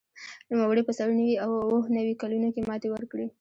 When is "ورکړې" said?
2.91-3.25